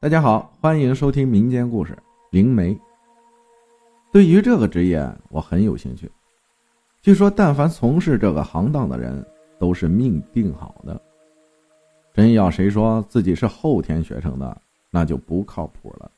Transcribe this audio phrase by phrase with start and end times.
[0.00, 1.92] 大家好，欢迎收听民间故事
[2.30, 2.72] 《灵媒》。
[4.12, 6.08] 对于这个职业，我很有兴趣。
[7.02, 9.26] 据说，但凡从事这个行当的人，
[9.58, 11.02] 都是命定好的。
[12.14, 14.56] 真要谁说自己是后天学成的，
[14.92, 16.08] 那就不靠谱了。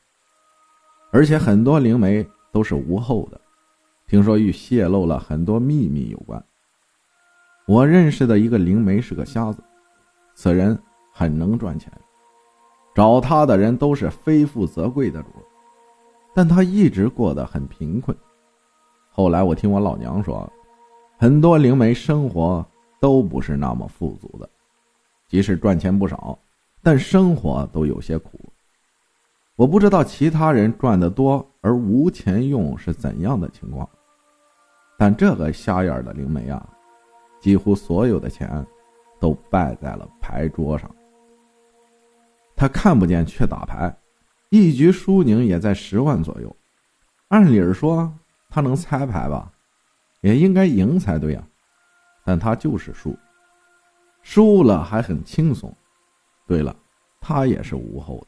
[1.11, 3.41] 而且很多灵媒都是无后的，
[4.05, 6.39] 听说与泄露了很多秘密有关。
[7.65, 9.63] 我认识的一个灵媒是个瞎子，
[10.35, 10.79] 此人
[11.11, 11.91] 很能赚钱。
[12.93, 15.29] 找他的人都是非富则贵的主，
[16.33, 18.15] 但他一直过得很贫困。
[19.09, 20.51] 后来我听我老娘说，
[21.17, 22.65] 很多灵媒生活
[22.99, 24.49] 都不是那么富足的，
[25.27, 26.37] 即使赚钱不少，
[26.81, 28.39] 但生活都有些苦。
[29.55, 33.87] 我不知道其他人赚得多而无钱用是怎样的情况，
[34.97, 36.67] 但这个瞎眼的灵媒啊，
[37.39, 38.65] 几乎所有的钱
[39.19, 40.89] 都败在了牌桌上。
[42.61, 43.91] 他看不见却打牌，
[44.51, 46.55] 一局输赢也在十万左右。
[47.29, 48.13] 按理儿说
[48.51, 49.51] 他能猜牌吧，
[50.21, 51.43] 也应该赢才对啊，
[52.23, 53.17] 但他就是输，
[54.21, 55.75] 输了还很轻松。
[56.45, 56.75] 对了，
[57.19, 58.19] 他也是无后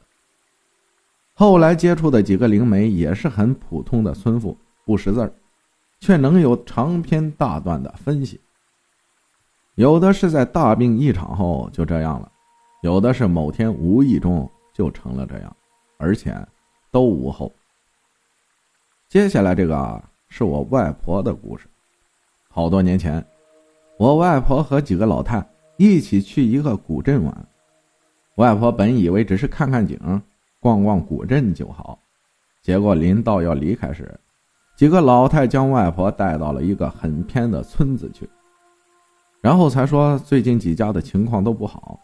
[1.34, 5.32] 后来接触的几个灵媒也是很普通的村妇，不识字儿，
[6.00, 8.40] 却能有长篇大段的分析。
[9.76, 12.32] 有的是在大病一场后就这样了。
[12.84, 15.56] 有的是某天无意中就成了这样，
[15.96, 16.36] 而且
[16.90, 17.50] 都无后。
[19.08, 21.66] 接下来这个是我外婆的故事。
[22.50, 23.24] 好多年前，
[23.98, 25.42] 我外婆和几个老太
[25.78, 27.48] 一起去一个古镇玩。
[28.34, 29.98] 外婆本以为只是看看景、
[30.60, 31.98] 逛逛古镇就好，
[32.60, 34.14] 结果临到要离开时，
[34.76, 38.28] 几个老太将外婆带到了一个很偏的村子去，
[39.40, 41.98] 然后才说最近几家的情况都不好。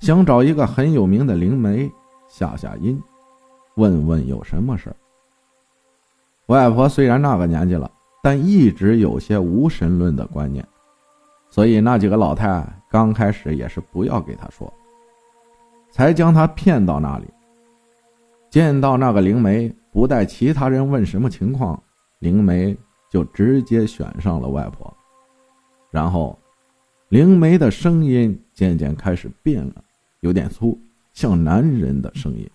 [0.00, 1.90] 想找一个很有名的灵媒
[2.28, 3.02] 下下阴，
[3.76, 4.96] 问问有什么事儿。
[6.46, 7.90] 外婆虽然那个年纪了，
[8.22, 10.66] 但一直有些无神论的观念，
[11.48, 14.72] 所以那几个老太刚开始也是不要给她说，
[15.90, 17.24] 才将她骗到那里。
[18.48, 21.82] 见到那个灵媒，不带其他人问什么情况，
[22.20, 22.76] 灵媒
[23.10, 24.94] 就直接选上了外婆，
[25.90, 26.38] 然后，
[27.08, 29.82] 灵媒的声音渐渐开始变了。
[30.20, 30.78] 有点粗，
[31.12, 32.48] 像男人的声音。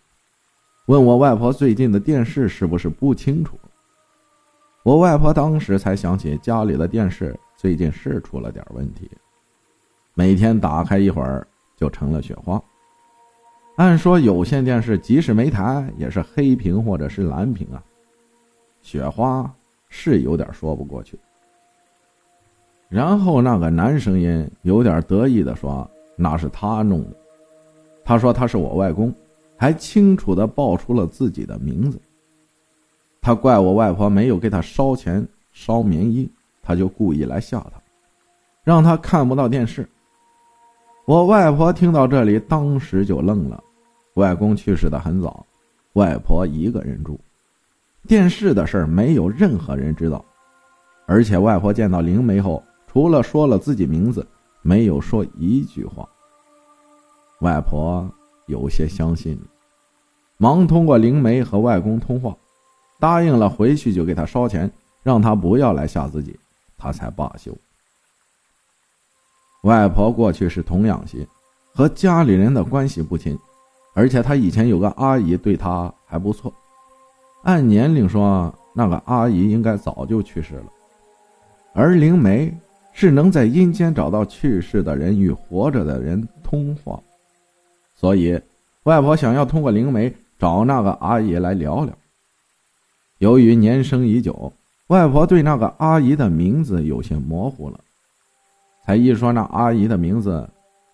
[0.87, 3.57] 问我外婆最近的电视是不是不清楚？
[4.83, 9.09] 我外婆当时才想起家里的电视最近是出了点问题，
[10.15, 12.61] 每天打开一会儿就成了雪花。
[13.77, 17.81] 按说有线电视即使没台也是黑屏或者是蓝屏啊，
[18.81, 19.49] 雪花
[19.87, 21.17] 是有点说不过去。
[22.89, 27.15] 然后那个男声音有点得意的说：“那是他弄的。”
[28.03, 29.13] 他说他是我外公，
[29.57, 31.99] 还清楚的报出了自己的名字。
[33.21, 36.29] 他怪我外婆没有给他烧钱烧棉衣，
[36.61, 37.81] 他就故意来吓他，
[38.63, 39.87] 让他看不到电视。
[41.05, 43.63] 我外婆听到这里，当时就愣了。
[44.15, 45.45] 外公去世的很早，
[45.93, 47.19] 外婆一个人住，
[48.07, 50.23] 电视的事儿没有任何人知道，
[51.05, 54.25] 而且外婆见到灵媒后，除了说了自己名字，
[54.61, 56.07] 没有说一句话。
[57.41, 58.07] 外婆
[58.47, 59.39] 有些相信，
[60.37, 62.35] 忙通过灵媒和外公通话，
[62.99, 64.71] 答应了回去就给他烧钱，
[65.01, 66.39] 让他不要来吓自己，
[66.77, 67.55] 他才罢休。
[69.63, 71.27] 外婆过去是童养媳，
[71.73, 73.37] 和家里人的关系不亲，
[73.95, 76.53] 而且她以前有个阿姨对她还不错，
[77.43, 80.65] 按年龄说，那个阿姨应该早就去世了，
[81.73, 82.55] 而灵媒
[82.91, 87.01] 是能在阴间找到去世的人与活着的人通话。
[88.01, 88.41] 所以，
[88.85, 91.95] 外婆想要通过灵媒找那个阿姨来聊聊。
[93.19, 94.51] 由于年生已久，
[94.87, 97.79] 外婆对那个阿姨的名字有些模糊了。
[98.83, 100.49] 才一说那阿姨的名字，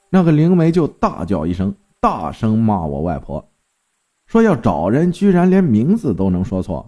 [0.09, 3.41] 那个灵媒就大叫一声，大声骂我外婆，
[4.25, 6.85] 说要找人居然连名字都能说错。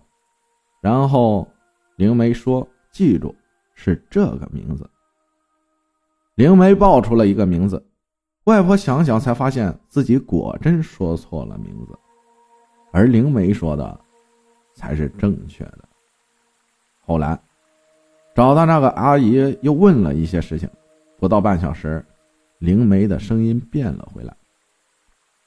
[0.81, 1.47] 然后，
[1.95, 3.33] 灵媒说：“记住，
[3.73, 4.85] 是这个名字。”
[6.35, 7.81] 灵媒报出了一个名字。
[8.49, 11.95] 外婆想想，才发现自己果真说错了名字，
[12.91, 13.99] 而灵媒说的
[14.73, 15.87] 才是正确的。
[17.05, 17.39] 后来
[18.33, 20.67] 找到那个阿姨，又问了一些事情，
[21.19, 22.03] 不到半小时，
[22.57, 24.35] 灵媒的声音变了回来，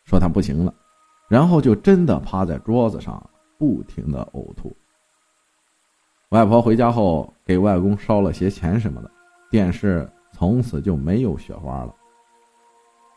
[0.05, 0.73] 说她不行了，
[1.29, 3.21] 然后就真的趴在桌子上
[3.59, 4.73] 不停的呕吐。
[6.29, 9.11] 外婆回家后给外公烧了些钱什么的，
[9.51, 11.93] 电视从此就没有雪花了。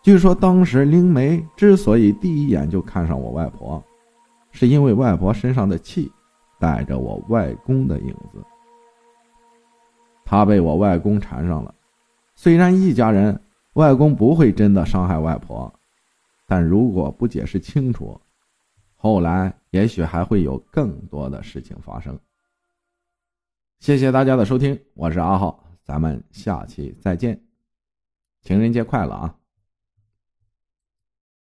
[0.06, 3.84] 据说当时灵梅之所以第一眼就看上我外婆，
[4.52, 6.12] 是因为外婆身上的气
[6.60, 8.40] 带着我外公的影子。
[10.24, 11.74] 她被我外公缠上了。
[12.36, 13.42] 虽然一家人，
[13.74, 15.74] 外公不会真的伤害外婆，
[16.46, 18.22] 但如果不解释清楚，
[18.96, 22.16] 后来也许还会有更多的事情发生。
[23.80, 27.42] 谢谢大家的收听，我是阿浩，咱们下期再见，
[28.44, 29.36] 情人节快乐啊！